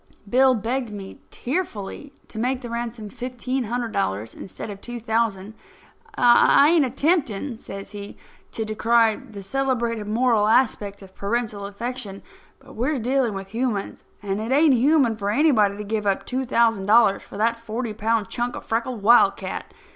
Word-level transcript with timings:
Bill 0.27 0.55
begged 0.55 0.89
me 0.89 1.19
tearfully 1.29 2.11
to 2.27 2.39
make 2.39 2.61
the 2.61 2.71
ransom 2.71 3.07
fifteen 3.11 3.65
hundred 3.65 3.91
dollars 3.91 4.33
instead 4.33 4.71
of 4.71 4.81
two 4.81 4.99
thousand. 4.99 5.53
"I 6.15 6.69
ain't 6.71 6.85
attempting," 6.85 7.57
says 7.57 7.91
he, 7.91 8.17
"to 8.53 8.65
decry 8.65 9.17
the 9.17 9.43
celebrated 9.43 10.07
moral 10.07 10.47
aspect 10.47 11.03
of 11.03 11.13
parental 11.13 11.67
affection, 11.67 12.23
but 12.57 12.73
we're 12.75 12.97
dealing 12.97 13.35
with 13.35 13.49
humans, 13.49 14.03
and 14.23 14.41
it 14.41 14.51
ain't 14.51 14.73
human 14.73 15.17
for 15.17 15.29
anybody 15.29 15.77
to 15.77 15.83
give 15.83 16.07
up 16.07 16.25
two 16.25 16.47
thousand 16.47 16.87
dollars 16.87 17.21
for 17.21 17.37
that 17.37 17.59
forty 17.59 17.93
pound 17.93 18.27
chunk 18.27 18.55
of 18.55 18.65
freckled 18.65 19.03
wildcat. 19.03 19.71